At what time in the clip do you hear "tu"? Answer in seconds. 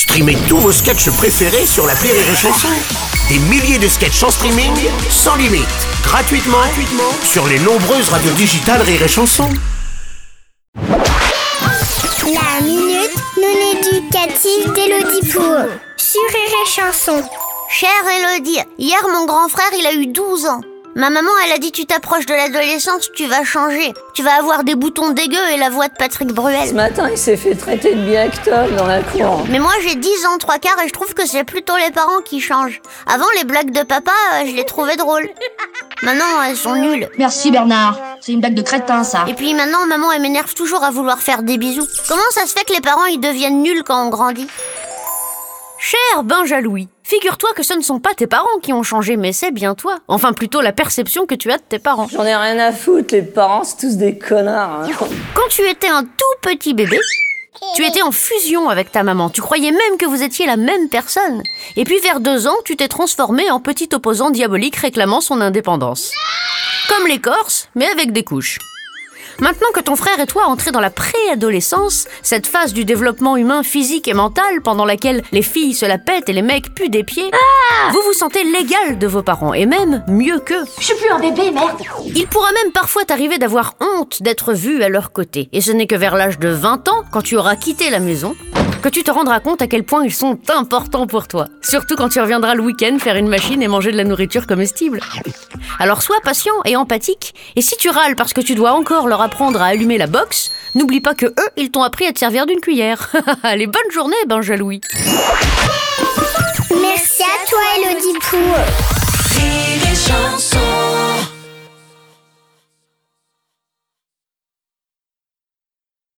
21.72-21.86, 23.14-23.24, 24.12-24.22, 51.34-51.50, 55.50-55.68, 57.74-57.84, 59.28-59.40, 62.64-62.76, 87.22-87.36, 88.88-89.02, 92.08-92.20, 97.76-97.90, 98.40-98.54